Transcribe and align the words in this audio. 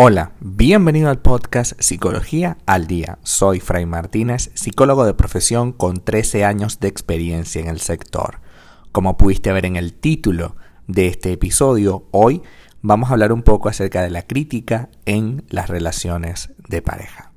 Hola, 0.00 0.30
bienvenido 0.38 1.10
al 1.10 1.18
podcast 1.18 1.72
Psicología 1.80 2.56
al 2.66 2.86
Día. 2.86 3.18
Soy 3.24 3.58
Fray 3.58 3.84
Martínez, 3.84 4.52
psicólogo 4.54 5.04
de 5.04 5.12
profesión 5.12 5.72
con 5.72 6.04
13 6.04 6.44
años 6.44 6.78
de 6.78 6.86
experiencia 6.86 7.60
en 7.60 7.66
el 7.66 7.80
sector. 7.80 8.38
Como 8.92 9.16
pudiste 9.16 9.52
ver 9.52 9.66
en 9.66 9.74
el 9.74 9.94
título 9.94 10.54
de 10.86 11.08
este 11.08 11.32
episodio, 11.32 12.06
hoy 12.12 12.42
vamos 12.80 13.10
a 13.10 13.14
hablar 13.14 13.32
un 13.32 13.42
poco 13.42 13.68
acerca 13.68 14.00
de 14.00 14.10
la 14.10 14.22
crítica 14.22 14.88
en 15.04 15.42
las 15.48 15.68
relaciones 15.68 16.54
de 16.68 16.80
pareja. 16.80 17.32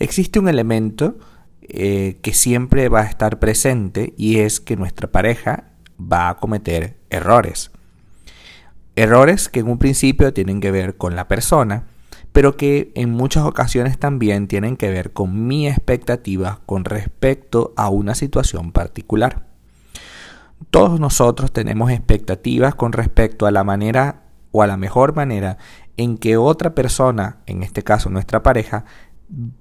Existe 0.00 0.40
un 0.40 0.48
elemento 0.48 1.18
eh, 1.62 2.18
que 2.20 2.34
siempre 2.34 2.88
va 2.88 3.02
a 3.02 3.06
estar 3.06 3.38
presente 3.38 4.12
y 4.16 4.40
es 4.40 4.58
que 4.58 4.74
nuestra 4.74 5.12
pareja 5.12 5.70
va 6.00 6.30
a 6.30 6.36
cometer 6.38 6.98
errores. 7.10 7.70
Errores 9.00 9.48
que 9.48 9.60
en 9.60 9.68
un 9.68 9.78
principio 9.78 10.34
tienen 10.34 10.60
que 10.60 10.70
ver 10.70 10.98
con 10.98 11.16
la 11.16 11.26
persona, 11.26 11.84
pero 12.32 12.58
que 12.58 12.92
en 12.94 13.10
muchas 13.10 13.44
ocasiones 13.44 13.98
también 13.98 14.46
tienen 14.46 14.76
que 14.76 14.90
ver 14.90 15.14
con 15.14 15.46
mi 15.46 15.66
expectativa 15.66 16.60
con 16.66 16.84
respecto 16.84 17.72
a 17.78 17.88
una 17.88 18.14
situación 18.14 18.72
particular. 18.72 19.46
Todos 20.70 21.00
nosotros 21.00 21.50
tenemos 21.50 21.90
expectativas 21.90 22.74
con 22.74 22.92
respecto 22.92 23.46
a 23.46 23.50
la 23.50 23.64
manera 23.64 24.24
o 24.52 24.62
a 24.62 24.66
la 24.66 24.76
mejor 24.76 25.16
manera 25.16 25.56
en 25.96 26.18
que 26.18 26.36
otra 26.36 26.74
persona, 26.74 27.38
en 27.46 27.62
este 27.62 27.82
caso 27.82 28.10
nuestra 28.10 28.42
pareja, 28.42 28.84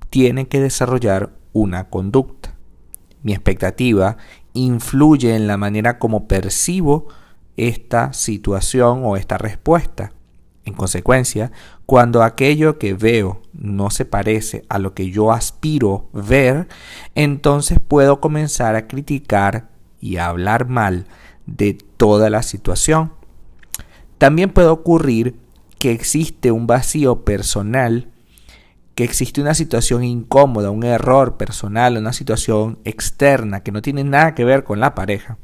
tiene 0.09 0.49
que 0.49 0.59
desarrollar 0.59 1.29
una 1.53 1.85
conducta. 1.85 2.55
Mi 3.23 3.31
expectativa 3.31 4.17
influye 4.51 5.34
en 5.34 5.48
la 5.48 5.55
manera 5.55 5.98
como 5.98 6.27
percibo 6.27 7.07
esta 7.59 8.13
situación 8.13 9.02
o 9.04 9.18
esta 9.18 9.38
respuesta. 9.38 10.13
En 10.63 10.74
consecuencia, 10.74 11.52
cuando 11.85 12.24
aquello 12.24 12.77
que 12.77 12.93
veo 12.93 13.41
no 13.54 13.90
se 13.90 14.05
parece 14.05 14.63
a 14.70 14.79
lo 14.79 14.93
que 14.93 15.10
yo 15.10 15.32
aspiro 15.32 16.10
ver, 16.13 16.68
entonces 17.16 17.79
puedo 17.85 18.21
comenzar 18.21 18.76
a 18.76 18.88
criticar 18.88 19.70
y 19.99 20.18
a 20.18 20.27
hablar 20.27 20.70
mal 20.70 21.05
de 21.46 21.74
toda 21.74 22.29
la 22.29 22.43
situación. 22.43 23.12
También 24.18 24.51
puede 24.51 24.70
ocurrir 24.70 25.35
que 25.79 25.91
existe 25.91 26.51
un 26.51 26.66
vacío 26.66 27.26
personal, 27.26 28.10
que 28.96 29.04
existe 29.04 29.41
una 29.41 29.54
situación 29.54 30.04
incómoda, 30.04 30.71
un 30.71 30.84
error 30.84 31.35
personal, 31.35 31.98
una 31.98 32.13
situación 32.13 32.79
externa 32.85 33.63
que 33.63 33.71
no 33.71 33.82
tiene 33.82 34.04
nada 34.04 34.35
que 34.35 34.46
ver 34.46 34.63
con 34.63 34.79
la 34.79 34.96
pareja 34.96 35.38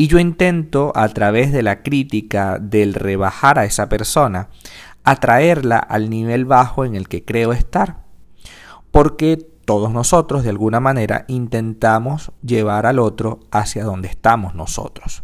y 0.00 0.06
yo 0.08 0.18
intento, 0.18 0.92
a 0.94 1.10
través 1.10 1.52
de 1.52 1.62
la 1.62 1.82
crítica, 1.82 2.58
del 2.58 2.94
rebajar 2.94 3.58
a 3.58 3.66
esa 3.66 3.90
persona, 3.90 4.48
atraerla 5.04 5.76
al 5.76 6.08
nivel 6.08 6.46
bajo 6.46 6.86
en 6.86 6.94
el 6.94 7.06
que 7.06 7.22
creo 7.22 7.52
estar. 7.52 7.98
Porque 8.90 9.36
todos 9.66 9.92
nosotros, 9.92 10.42
de 10.42 10.48
alguna 10.48 10.80
manera, 10.80 11.26
intentamos 11.28 12.32
llevar 12.42 12.86
al 12.86 12.98
otro 12.98 13.40
hacia 13.50 13.84
donde 13.84 14.08
estamos 14.08 14.54
nosotros. 14.54 15.22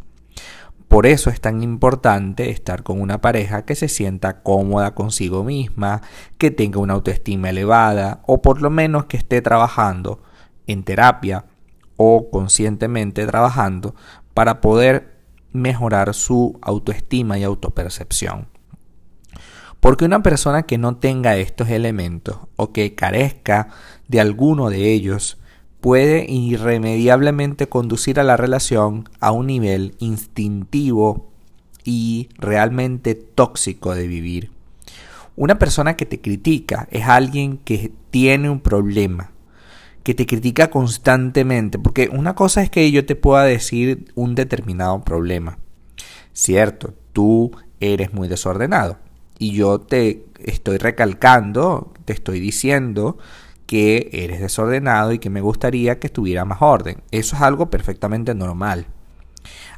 Por 0.88 1.06
eso 1.06 1.30
es 1.30 1.40
tan 1.40 1.62
importante 1.62 2.50
estar 2.50 2.82
con 2.82 3.00
una 3.00 3.22
pareja 3.22 3.64
que 3.64 3.76
se 3.76 3.88
sienta 3.88 4.42
cómoda 4.42 4.94
consigo 4.94 5.42
misma, 5.42 6.02
que 6.36 6.50
tenga 6.50 6.80
una 6.80 6.92
autoestima 6.92 7.48
elevada 7.48 8.20
o 8.26 8.42
por 8.42 8.60
lo 8.60 8.68
menos 8.68 9.06
que 9.06 9.16
esté 9.16 9.40
trabajando 9.40 10.20
en 10.66 10.84
terapia 10.84 11.46
o 11.96 12.28
conscientemente 12.30 13.26
trabajando 13.26 13.94
para 14.36 14.60
poder 14.60 15.16
mejorar 15.52 16.12
su 16.12 16.58
autoestima 16.60 17.38
y 17.38 17.42
autopercepción. 17.42 18.48
Porque 19.80 20.04
una 20.04 20.22
persona 20.22 20.64
que 20.64 20.76
no 20.76 20.96
tenga 20.96 21.38
estos 21.38 21.70
elementos 21.70 22.36
o 22.56 22.70
que 22.70 22.94
carezca 22.94 23.68
de 24.08 24.20
alguno 24.20 24.68
de 24.68 24.92
ellos 24.92 25.38
puede 25.80 26.30
irremediablemente 26.30 27.66
conducir 27.70 28.20
a 28.20 28.24
la 28.24 28.36
relación 28.36 29.08
a 29.20 29.30
un 29.30 29.46
nivel 29.46 29.94
instintivo 30.00 31.30
y 31.82 32.28
realmente 32.36 33.14
tóxico 33.14 33.94
de 33.94 34.06
vivir. 34.06 34.50
Una 35.34 35.58
persona 35.58 35.96
que 35.96 36.04
te 36.04 36.20
critica 36.20 36.88
es 36.90 37.06
alguien 37.06 37.56
que 37.56 37.90
tiene 38.10 38.50
un 38.50 38.60
problema, 38.60 39.32
que 40.06 40.14
te 40.14 40.24
critica 40.24 40.70
constantemente, 40.70 41.80
porque 41.80 42.08
una 42.12 42.36
cosa 42.36 42.62
es 42.62 42.70
que 42.70 42.92
yo 42.92 43.04
te 43.04 43.16
pueda 43.16 43.42
decir 43.42 44.12
un 44.14 44.36
determinado 44.36 45.02
problema. 45.02 45.58
Cierto, 46.32 46.94
tú 47.12 47.50
eres 47.80 48.14
muy 48.14 48.28
desordenado 48.28 48.98
y 49.36 49.50
yo 49.50 49.80
te 49.80 50.24
estoy 50.38 50.78
recalcando, 50.78 51.92
te 52.04 52.12
estoy 52.12 52.38
diciendo 52.38 53.18
que 53.66 54.08
eres 54.12 54.38
desordenado 54.38 55.12
y 55.12 55.18
que 55.18 55.28
me 55.28 55.40
gustaría 55.40 55.98
que 55.98 56.06
estuviera 56.06 56.44
más 56.44 56.62
orden. 56.62 57.02
Eso 57.10 57.34
es 57.34 57.42
algo 57.42 57.68
perfectamente 57.68 58.32
normal. 58.32 58.86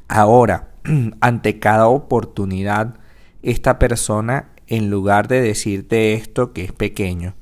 Ahora, 0.09 0.73
ante 1.23 1.59
cada 1.59 1.89
oportunidad, 1.89 2.97
esta 3.41 3.79
persona, 3.79 4.51
en 4.67 4.91
lugar 4.91 5.27
de 5.27 5.41
decirte 5.41 6.13
esto 6.13 6.53
que 6.53 6.65
es 6.65 6.73
pequeño, 6.73 7.35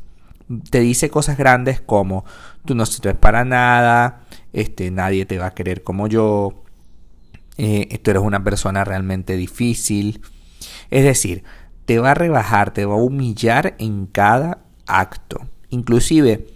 te 0.71 0.81
dice 0.81 1.11
cosas 1.11 1.37
grandes 1.37 1.81
como 1.81 2.25
tú 2.65 2.75
no 2.75 2.87
sirves 2.87 3.17
para 3.17 3.45
nada, 3.45 4.23
este, 4.53 4.91
nadie 4.91 5.27
te 5.27 5.39
va 5.39 5.47
a 5.47 5.55
querer 5.55 5.83
como 5.83 6.07
yo, 6.07 6.65
eh, 7.59 7.99
tú 8.03 8.11
eres 8.11 8.23
una 8.23 8.45
persona 8.45 8.85
realmente 8.85 9.37
difícil. 9.37 10.23
Es 10.91 11.05
decir, 11.05 11.45
te 11.85 11.99
va 11.99 12.13
a 12.13 12.15
rebajar, 12.15 12.73
te 12.73 12.85
va 12.85 12.95
a 12.95 12.99
humillar 13.03 13.75
en 13.79 14.07
cada 14.07 14.65
acto. 14.87 15.47
Inclusive, 15.71 16.47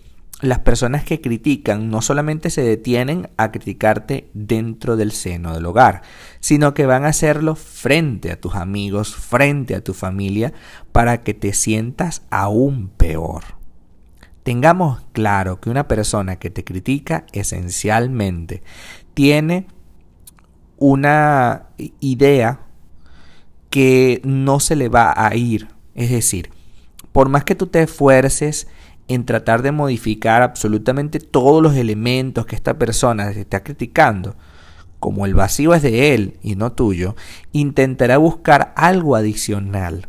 las 0.40 0.60
personas 0.60 1.04
que 1.04 1.20
critican 1.20 1.90
no 1.90 2.00
solamente 2.00 2.50
se 2.50 2.62
detienen 2.62 3.28
a 3.36 3.50
criticarte 3.50 4.30
dentro 4.32 4.96
del 4.96 5.12
seno 5.12 5.52
del 5.54 5.66
hogar, 5.66 6.02
sino 6.40 6.72
que 6.72 6.86
van 6.86 7.04
a 7.04 7.08
hacerlo 7.08 7.56
frente 7.56 8.30
a 8.30 8.40
tus 8.40 8.54
amigos, 8.54 9.14
frente 9.14 9.74
a 9.74 9.84
tu 9.84 9.92
familia, 9.92 10.52
para 10.92 11.22
que 11.22 11.34
te 11.34 11.52
sientas 11.52 12.22
aún 12.30 12.88
peor. 12.96 13.59
Tengamos 14.42 15.02
claro 15.12 15.60
que 15.60 15.70
una 15.70 15.86
persona 15.86 16.36
que 16.36 16.50
te 16.50 16.64
critica 16.64 17.26
esencialmente 17.32 18.62
tiene 19.14 19.66
una 20.78 21.66
idea 22.00 22.60
que 23.68 24.20
no 24.24 24.58
se 24.58 24.76
le 24.76 24.88
va 24.88 25.12
a 25.14 25.34
ir. 25.36 25.68
Es 25.94 26.10
decir, 26.10 26.50
por 27.12 27.28
más 27.28 27.44
que 27.44 27.54
tú 27.54 27.66
te 27.66 27.82
esfuerces 27.82 28.66
en 29.08 29.26
tratar 29.26 29.62
de 29.62 29.72
modificar 29.72 30.42
absolutamente 30.42 31.20
todos 31.20 31.62
los 31.62 31.74
elementos 31.76 32.46
que 32.46 32.56
esta 32.56 32.78
persona 32.78 33.32
te 33.32 33.40
está 33.40 33.62
criticando, 33.62 34.36
como 35.00 35.26
el 35.26 35.34
vacío 35.34 35.74
es 35.74 35.82
de 35.82 36.14
él 36.14 36.38
y 36.42 36.56
no 36.56 36.72
tuyo, 36.72 37.16
intentará 37.52 38.18
buscar 38.18 38.72
algo 38.76 39.16
adicional 39.16 40.08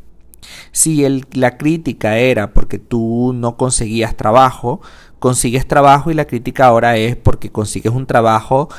si 0.72 1.06
la 1.34 1.57
crítica 1.57 2.17
era 2.17 2.53
porque 2.53 2.79
tú 2.79 3.34
no 3.35 3.57
conseguías 3.57 4.16
trabajo, 4.16 4.81
consigues 5.19 5.67
trabajo 5.67 6.12
y 6.12 6.13
la 6.13 6.25
crítica 6.25 6.66
ahora 6.66 6.97
es 6.97 7.16
porque 7.16 7.51
consigues 7.51 7.94
un 7.94 8.07
trabajo 8.07 8.69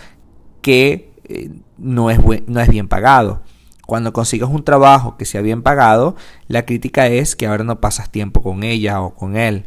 que 0.61 1.13
eh, 1.25 1.51
no, 1.79 2.11
es 2.11 2.19
no 2.47 2.61
es 2.61 2.69
bien 2.69 2.89
pagado. 2.89 3.43
Cuando 3.87 4.13
consigues 4.13 4.49
un 4.49 4.65
trabajo 4.65 5.17
que 5.17 5.25
sea 5.25 5.43
bien 5.43 5.63
pagado, 5.63 6.17
la 6.49 6.65
crítica 6.65 7.09
es 7.09 7.37
que 7.37 7.47
ahora 7.47 7.65
no 7.65 7.81
pasas 7.81 8.11
tiempo 8.11 8.43
con 8.43 8.63
ella 8.63 9.03
o 9.03 9.15
con 9.15 9.37
él. 9.37 9.67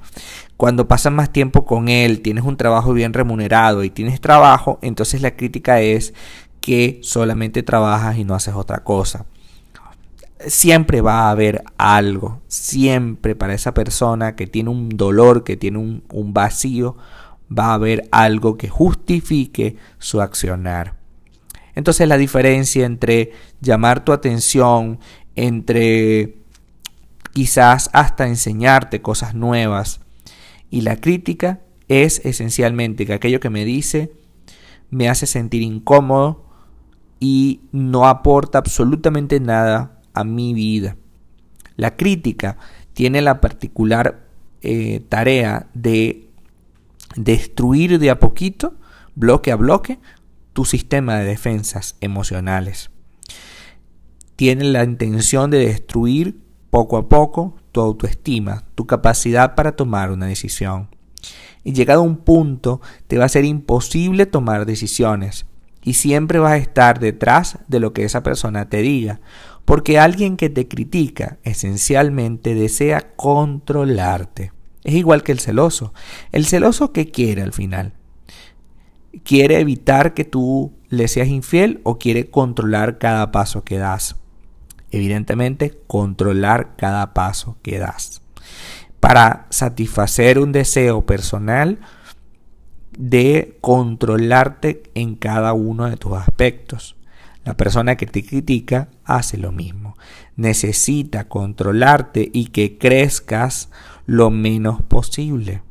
Cuando 0.58 0.88
pasas 0.88 1.14
más 1.14 1.32
tiempo 1.32 1.66
con 1.66 1.90
él, 1.90 2.22
tienes 2.22 2.44
un 2.46 2.58
trabajo 2.58 2.94
bien 2.94 3.14
remunerado 3.14 3.84
y 3.84 3.90
tienes 3.90 4.22
trabajo, 4.22 4.80
entonces 4.82 5.22
la 5.22 5.36
crítica 5.36 5.82
es 5.82 6.14
que 6.62 7.00
solamente 7.04 7.62
trabajas 7.62 8.18
y 8.18 8.24
no 8.24 8.36
haces 8.36 8.56
otra 8.56 8.84
cosa 8.84 9.26
siempre 10.48 11.02
va 11.02 11.28
a 11.28 11.32
haber 11.32 11.64
algo, 11.78 12.42
siempre 12.48 13.36
para 13.36 13.54
esa 13.54 13.74
persona 13.74 14.36
que 14.36 14.48
tiene 14.48 14.70
un 14.70 14.90
dolor, 14.90 15.44
que 15.44 15.58
tiene 15.58 15.78
un, 15.78 16.34
vacío, 16.34 16.98
va 17.52 17.68
a 17.68 17.74
haber 17.76 18.08
algo 18.12 18.58
que 18.58 18.70
justifique 18.70 19.78
su 20.00 20.22
accionar. 20.22 20.96
Entonces 21.76 22.08
la 22.08 22.18
diferencia 22.18 22.86
entre 22.86 23.32
llamar 23.62 24.06
tu 24.06 24.14
atención, 24.14 25.00
entre 25.36 26.38
quizás 27.34 27.90
hasta 27.92 28.28
enseñarte 28.28 29.02
cosas 29.02 29.36
nuevas 29.36 30.00
y 30.70 30.82
la 30.82 30.96
crítica 30.96 31.60
es 31.90 32.22
esencialmente 32.26 33.06
que 33.06 33.14
aquello 33.14 33.40
que 33.40 33.50
me 33.50 33.66
dice 33.66 34.12
me 34.90 35.10
hace 35.10 35.28
sentir 35.28 35.62
incómodo 35.62 36.46
y 37.20 37.62
no 37.72 38.08
aporta 38.08 38.58
absolutamente 38.58 39.40
nada 39.40 39.95
a 40.16 40.24
mi 40.24 40.54
vida. 40.54 40.98
La 41.76 41.96
crítica 41.96 42.58
tiene 42.94 43.22
la 43.22 43.42
particular 43.42 44.26
eh, 44.62 45.02
tarea 45.10 45.68
de 45.74 46.30
destruir 47.16 48.00
de 48.00 48.10
a 48.10 48.20
poquito, 48.20 48.76
bloque 49.14 49.52
a 49.52 49.56
bloque, 49.56 50.00
tu 50.54 50.66
sistema 50.66 51.18
de 51.18 51.26
defensas 51.26 51.98
emocionales. 52.02 52.90
Tiene 54.36 54.64
la 54.66 54.84
intención 54.84 55.52
de 55.52 55.60
destruir 55.60 56.40
poco 56.70 56.98
a 56.98 57.08
poco 57.08 57.56
tu 57.72 57.82
autoestima, 57.82 58.64
tu 58.76 58.88
capacidad 58.88 59.56
para 59.56 59.74
tomar 59.74 60.12
una 60.12 60.28
decisión. 60.28 60.90
Y 61.64 61.74
llegado 61.74 62.02
un 62.04 62.18
punto, 62.18 62.82
te 63.08 63.18
va 63.18 63.26
a 63.26 63.30
ser 63.30 63.44
imposible 63.44 64.26
tomar 64.26 64.66
decisiones. 64.66 65.46
Y 65.84 65.94
siempre 65.94 66.40
vas 66.40 66.54
a 66.54 66.58
estar 66.58 67.00
detrás 67.00 67.60
de 67.68 67.80
lo 67.80 67.94
que 67.94 68.04
esa 68.04 68.24
persona 68.24 68.70
te 68.70 68.78
diga. 68.82 69.20
Porque 69.66 70.00
alguien 70.00 70.38
que 70.38 70.50
te 70.50 70.68
critica 70.68 71.40
esencialmente 71.44 72.54
desea 72.54 73.16
controlarte. 73.16 74.52
Es 74.84 74.94
igual 74.94 75.24
que 75.24 75.32
el 75.32 75.40
celoso. 75.40 75.94
El 76.32 76.46
celoso 76.46 76.94
que 76.94 77.10
quiere 77.10 77.42
al 77.42 77.54
final. 77.54 77.94
¿Quiere 79.24 79.60
evitar 79.60 80.14
que 80.14 80.26
tú 80.26 80.74
le 80.90 81.08
seas 81.08 81.28
infiel 81.28 81.82
o 81.84 81.98
quiere 81.98 82.30
controlar 82.30 83.00
cada 83.00 83.32
paso 83.32 83.64
que 83.64 83.80
das? 83.80 84.16
Evidentemente, 84.92 85.80
controlar 85.88 86.76
cada 86.78 87.14
paso 87.14 87.58
que 87.64 87.80
das. 87.80 88.22
Para 89.00 89.48
satisfacer 89.50 90.38
un 90.38 90.52
deseo 90.52 91.06
personal 91.06 91.80
de 92.98 93.58
controlarte 93.62 94.84
en 94.94 95.16
cada 95.16 95.54
uno 95.54 95.90
de 95.90 95.98
tus 95.98 96.14
aspectos. 96.14 96.95
La 97.46 97.56
persona 97.56 97.96
que 97.96 98.08
te 98.08 98.26
critica 98.26 98.90
hace 99.04 99.38
lo 99.38 99.52
mismo. 99.52 99.96
Necesita 100.36 101.30
controlarte 101.30 102.30
y 102.34 102.48
que 102.48 102.80
crezcas 102.80 103.70
lo 104.08 104.32
menos 104.32 104.82
posible. 104.82 105.62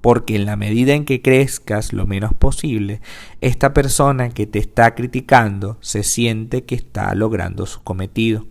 Porque 0.00 0.36
en 0.36 0.46
la 0.46 0.54
medida 0.54 0.94
en 0.94 1.04
que 1.04 1.20
crezcas 1.20 1.92
lo 1.92 2.06
menos 2.06 2.34
posible, 2.34 3.00
esta 3.40 3.74
persona 3.74 4.30
que 4.30 4.46
te 4.46 4.60
está 4.60 4.94
criticando 4.94 5.76
se 5.80 6.04
siente 6.04 6.62
que 6.62 6.76
está 6.76 7.12
logrando 7.16 7.66
su 7.66 7.82
cometido. 7.82 8.46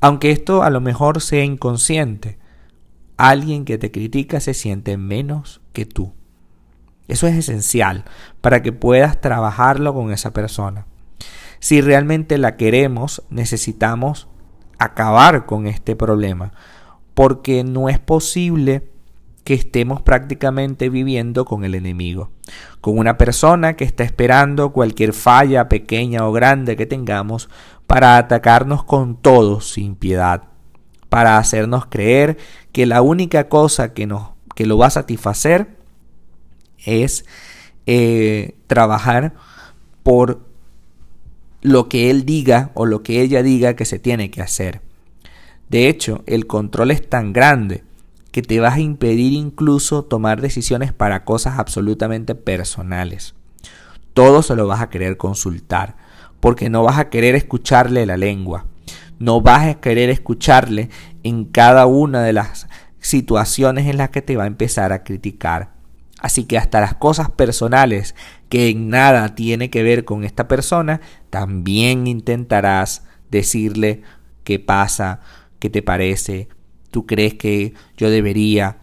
Aunque 0.00 0.32
esto 0.32 0.64
a 0.64 0.70
lo 0.70 0.80
mejor 0.80 1.20
sea 1.20 1.44
inconsciente, 1.44 2.38
alguien 3.16 3.64
que 3.64 3.78
te 3.78 3.92
critica 3.92 4.40
se 4.40 4.54
siente 4.54 4.96
menos 4.96 5.60
que 5.72 5.86
tú. 5.86 6.14
Eso 7.06 7.28
es 7.28 7.36
esencial 7.36 8.04
para 8.40 8.60
que 8.60 8.72
puedas 8.72 9.20
trabajarlo 9.20 9.94
con 9.94 10.10
esa 10.10 10.32
persona. 10.32 10.86
Si 11.60 11.80
realmente 11.80 12.38
la 12.38 12.56
queremos, 12.56 13.22
necesitamos 13.30 14.28
acabar 14.78 15.46
con 15.46 15.66
este 15.66 15.94
problema, 15.94 16.52
porque 17.14 17.64
no 17.64 17.88
es 17.88 17.98
posible 17.98 18.90
que 19.44 19.54
estemos 19.54 20.00
prácticamente 20.00 20.88
viviendo 20.88 21.44
con 21.44 21.64
el 21.64 21.74
enemigo, 21.74 22.30
con 22.80 22.98
una 22.98 23.18
persona 23.18 23.76
que 23.76 23.84
está 23.84 24.04
esperando 24.04 24.72
cualquier 24.72 25.12
falla 25.12 25.68
pequeña 25.68 26.26
o 26.26 26.32
grande 26.32 26.76
que 26.76 26.86
tengamos 26.86 27.50
para 27.86 28.16
atacarnos 28.16 28.84
con 28.84 29.16
todo 29.16 29.60
sin 29.60 29.96
piedad, 29.96 30.44
para 31.08 31.36
hacernos 31.36 31.86
creer 31.86 32.38
que 32.72 32.86
la 32.86 33.02
única 33.02 33.48
cosa 33.48 33.92
que, 33.92 34.06
nos, 34.06 34.30
que 34.54 34.66
lo 34.66 34.78
va 34.78 34.86
a 34.86 34.90
satisfacer 34.90 35.76
es 36.78 37.26
eh, 37.86 38.56
trabajar 38.66 39.34
por 40.02 40.49
lo 41.62 41.88
que 41.88 42.10
él 42.10 42.24
diga 42.24 42.70
o 42.74 42.86
lo 42.86 43.02
que 43.02 43.20
ella 43.20 43.42
diga 43.42 43.74
que 43.74 43.84
se 43.84 43.98
tiene 43.98 44.30
que 44.30 44.42
hacer. 44.42 44.80
De 45.68 45.88
hecho, 45.88 46.22
el 46.26 46.46
control 46.46 46.90
es 46.90 47.08
tan 47.08 47.32
grande 47.32 47.84
que 48.32 48.42
te 48.42 48.60
vas 48.60 48.74
a 48.74 48.80
impedir 48.80 49.32
incluso 49.32 50.04
tomar 50.04 50.40
decisiones 50.40 50.92
para 50.92 51.24
cosas 51.24 51.58
absolutamente 51.58 52.34
personales. 52.34 53.34
Todo 54.14 54.42
se 54.42 54.56
lo 54.56 54.66
vas 54.66 54.80
a 54.80 54.88
querer 54.88 55.16
consultar, 55.16 55.96
porque 56.40 56.70
no 56.70 56.82
vas 56.82 56.98
a 56.98 57.08
querer 57.08 57.34
escucharle 57.34 58.06
la 58.06 58.16
lengua, 58.16 58.66
no 59.18 59.40
vas 59.40 59.68
a 59.68 59.80
querer 59.80 60.10
escucharle 60.10 60.90
en 61.22 61.44
cada 61.44 61.86
una 61.86 62.22
de 62.22 62.32
las 62.32 62.68
situaciones 63.00 63.86
en 63.86 63.96
las 63.96 64.10
que 64.10 64.22
te 64.22 64.36
va 64.36 64.44
a 64.44 64.48
empezar 64.48 64.92
a 64.92 65.04
criticar. 65.04 65.79
Así 66.20 66.44
que 66.44 66.58
hasta 66.58 66.80
las 66.80 66.94
cosas 66.94 67.30
personales 67.30 68.14
que 68.48 68.68
en 68.68 68.88
nada 68.88 69.34
tiene 69.34 69.70
que 69.70 69.82
ver 69.82 70.04
con 70.04 70.24
esta 70.24 70.48
persona, 70.48 71.00
también 71.30 72.06
intentarás 72.06 73.04
decirle 73.30 74.02
qué 74.44 74.58
pasa, 74.58 75.20
qué 75.58 75.70
te 75.70 75.82
parece, 75.82 76.48
tú 76.90 77.06
crees 77.06 77.34
que 77.34 77.74
yo 77.96 78.10
debería. 78.10 78.78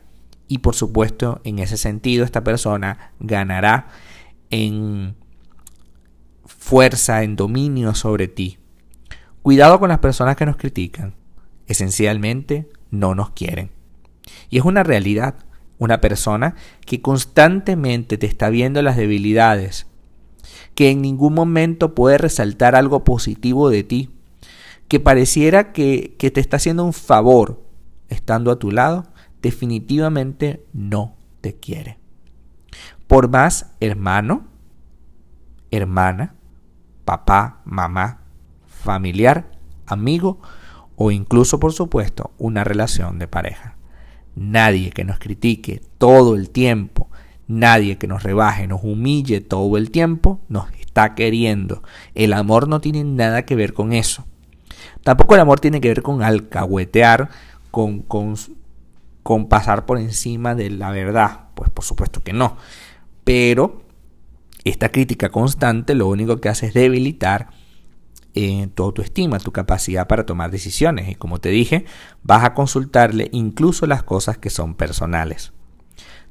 Y 0.47 0.59
por 0.59 0.75
supuesto, 0.75 1.41
en 1.43 1.59
ese 1.59 1.77
sentido, 1.77 2.23
esta 2.23 2.43
persona 2.43 3.11
ganará 3.19 3.87
en 4.49 5.15
fuerza, 6.45 7.23
en 7.23 7.35
dominio 7.35 7.93
sobre 7.93 8.27
ti. 8.27 8.57
Cuidado 9.41 9.79
con 9.79 9.89
las 9.89 9.99
personas 9.99 10.35
que 10.35 10.45
nos 10.45 10.57
critican. 10.57 11.13
Esencialmente, 11.67 12.69
no 12.91 13.13
nos 13.15 13.31
quieren. 13.31 13.71
Y 14.49 14.57
es 14.57 14.65
una 14.65 14.83
realidad. 14.83 15.35
Una 15.79 16.01
persona 16.01 16.55
que 16.85 17.01
constantemente 17.01 18.17
te 18.17 18.25
está 18.25 18.49
viendo 18.49 18.81
las 18.81 18.97
debilidades, 18.97 19.87
que 20.75 20.89
en 20.89 21.01
ningún 21.01 21.33
momento 21.33 21.93
puede 21.93 22.17
resaltar 22.17 22.75
algo 22.75 23.03
positivo 23.03 23.69
de 23.69 23.83
ti, 23.83 24.09
que 24.87 24.99
pareciera 24.99 25.71
que, 25.73 26.15
que 26.17 26.31
te 26.31 26.39
está 26.39 26.57
haciendo 26.57 26.83
un 26.83 26.93
favor 26.93 27.63
estando 28.09 28.51
a 28.51 28.59
tu 28.59 28.71
lado, 28.71 29.05
definitivamente 29.41 30.65
no 30.73 31.15
te 31.41 31.55
quiere. 31.55 31.99
Por 33.07 33.29
más 33.29 33.73
hermano, 33.79 34.47
hermana, 35.71 36.35
papá, 37.05 37.61
mamá, 37.65 38.21
familiar, 38.67 39.51
amigo 39.85 40.39
o 40.95 41.11
incluso, 41.11 41.59
por 41.59 41.73
supuesto, 41.73 42.31
una 42.37 42.63
relación 42.63 43.19
de 43.19 43.27
pareja. 43.27 43.76
Nadie 44.39 44.91
que 44.91 45.03
nos 45.03 45.17
critique 45.17 45.81
todo 45.97 46.35
el 46.35 46.51
tiempo, 46.51 47.09
nadie 47.47 47.97
que 47.97 48.05
nos 48.05 48.21
rebaje, 48.21 48.67
nos 48.67 48.83
humille 48.83 49.41
todo 49.41 49.77
el 49.77 49.89
tiempo, 49.89 50.39
nos 50.47 50.71
está 50.79 51.15
queriendo. 51.15 51.81
El 52.13 52.33
amor 52.33 52.67
no 52.67 52.79
tiene 52.79 53.03
nada 53.03 53.45
que 53.45 53.55
ver 53.55 53.73
con 53.73 53.93
eso. 53.93 54.27
Tampoco 55.03 55.33
el 55.33 55.41
amor 55.41 55.59
tiene 55.59 55.81
que 55.81 55.87
ver 55.87 56.03
con 56.03 56.21
alcahuetear 56.21 57.29
con, 57.71 58.03
con, 58.03 59.47
pasar 59.49 59.87
por 59.87 59.97
encima 59.97 60.53
de 60.53 60.69
la 60.69 60.91
verdad. 60.91 61.47
Pues 61.55 61.71
por 61.71 61.83
supuesto 61.83 62.21
que 62.21 62.33
no. 62.33 62.57
Pero 63.23 63.81
esta 64.65 64.89
crítica 64.89 65.29
constante 65.29 65.95
lo 65.95 66.07
único 66.07 66.37
que 66.37 66.49
hace 66.49 66.67
es 66.67 66.75
debilitar 66.75 67.49
eh, 68.37 68.69
tu 68.75 68.83
autoestima, 68.83 69.39
tu 69.39 69.51
capacidad 69.51 70.07
para 70.07 70.25
tomar 70.25 70.51
decisiones. 70.51 71.09
Y 71.09 71.15
como 71.15 71.39
te 71.39 71.49
dije, 71.49 71.85
vas 72.21 72.43
a 72.43 72.53
consultarle 72.53 73.29
incluso 73.31 73.87
las 73.87 74.03
cosas 74.03 74.37
que 74.37 74.51
son 74.51 74.75
personales. 74.75 75.53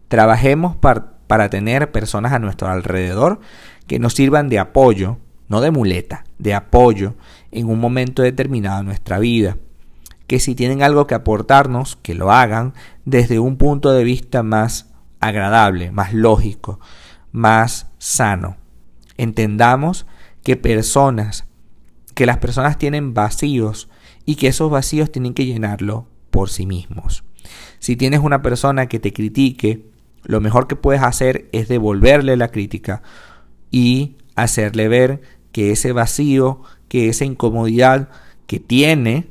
Trabajemos 0.07 0.77
para 0.77 1.51
tener 1.51 1.91
personas 1.91 2.33
a 2.33 2.39
nuestro 2.39 2.69
alrededor 2.69 3.41
que 3.89 3.99
nos 3.99 4.15
sirvan 4.15 4.49
de 4.49 4.61
apoyo, 4.61 5.19
no 5.49 5.61
de 5.61 5.73
muleta, 5.73 6.23
de 6.39 6.55
apoyo 6.55 7.15
en 7.51 7.69
un 7.69 7.81
momento 7.81 8.23
determinado 8.23 8.79
de 8.79 8.85
nuestra 8.85 9.19
vida 9.19 9.57
que 10.29 10.39
si 10.39 10.55
tienen 10.55 10.83
algo 10.83 11.09
que 11.09 11.15
aportarnos, 11.15 11.97
que 11.97 12.15
lo 12.15 12.31
hagan 12.31 12.75
desde 13.05 13.41
un 13.41 13.57
punto 13.57 13.93
de 13.93 14.05
vista 14.05 14.45
más 14.45 14.93
agradable, 15.21 15.91
más 15.91 16.13
lógico, 16.13 16.79
más 17.33 17.89
sano. 17.99 18.57
Entendamos 19.17 20.07
que 20.43 20.57
personas, 20.57 21.46
que 22.17 22.25
las 22.25 22.39
personas 22.39 22.79
tienen 22.79 23.13
vacíos 23.13 23.91
y 24.25 24.37
que 24.37 24.47
esos 24.47 24.71
vacíos 24.71 25.13
tienen 25.13 25.35
que 25.35 25.45
llenarlo 25.45 26.07
por 26.31 26.49
sí 26.49 26.65
mismos. 26.65 27.25
Si 27.79 27.95
tienes 27.95 28.21
una 28.21 28.41
persona 28.41 28.87
que 28.87 28.99
te 28.99 29.13
critique, 29.13 29.85
lo 30.25 30.41
mejor 30.41 30.67
que 30.67 30.77
puedes 30.77 31.03
hacer 31.03 31.47
es 31.53 31.69
devolverle 31.69 32.39
la 32.39 32.49
crítica 32.49 33.03
y 33.71 34.17
hacerle 34.35 34.89
ver 34.89 35.21
que 35.53 35.73
ese 35.73 35.93
vacío, 35.93 36.63
que 36.89 37.11
esa 37.11 37.27
incomodidad 37.27 38.09
que 38.47 38.61
tiene, 38.61 39.29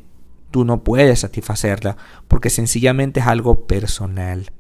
tú 0.52 0.64
no 0.64 0.84
puedes 0.84 1.22
satisfacerla 1.22 1.98
porque 2.28 2.52
sencillamente 2.52 3.20
es 3.20 3.26
algo 3.26 3.66
personal. 3.66 4.52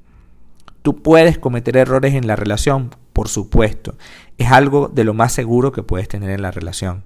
Tú 0.81 0.95
puedes 1.03 1.37
cometer 1.37 1.77
errores 1.77 2.15
en 2.15 2.25
la 2.25 2.35
relación, 2.35 2.89
por 3.13 3.27
supuesto. 3.27 3.93
Es 4.37 4.51
algo 4.51 4.89
de 4.89 5.03
lo 5.03 5.13
más 5.13 5.31
seguro 5.33 5.71
que 5.71 5.83
puedes 5.83 6.07
tener 6.07 6.29
en 6.29 6.41
la 6.41 6.51
relación. 6.51 7.03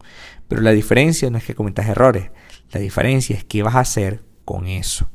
Pero 0.47 0.61
la 0.61 0.71
diferencia 0.71 1.29
no 1.29 1.37
es 1.37 1.43
que 1.43 1.55
cometas 1.55 1.87
errores. 1.87 2.31
La 2.71 2.79
diferencia 2.79 3.35
es 3.35 3.43
qué 3.43 3.63
vas 3.63 3.75
a 3.75 3.81
hacer 3.81 4.23
con 4.45 4.67
eso. 4.67 5.09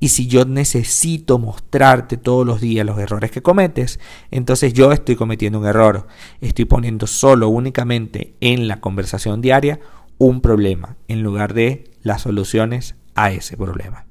Y 0.00 0.08
si 0.08 0.26
yo 0.26 0.44
necesito 0.44 1.38
mostrarte 1.38 2.16
todos 2.16 2.44
los 2.44 2.60
días 2.60 2.84
los 2.84 2.98
errores 2.98 3.30
que 3.30 3.40
cometes, 3.40 4.00
entonces 4.30 4.72
yo 4.72 4.90
estoy 4.90 5.14
cometiendo 5.14 5.60
un 5.60 5.66
error. 5.66 6.08
Estoy 6.40 6.64
poniendo 6.64 7.06
solo, 7.06 7.48
únicamente 7.48 8.34
en 8.40 8.66
la 8.66 8.80
conversación 8.80 9.40
diaria, 9.40 9.78
un 10.18 10.40
problema 10.40 10.96
en 11.08 11.22
lugar 11.22 11.54
de 11.54 11.84
las 12.02 12.22
soluciones 12.22 12.96
a 13.14 13.30
ese 13.30 13.56
problema. 13.56 14.06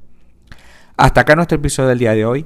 Hasta 0.97 1.21
acá 1.21 1.35
nuestro 1.35 1.57
episodio 1.57 1.89
del 1.89 1.99
día 1.99 2.13
de 2.13 2.25
hoy. 2.25 2.45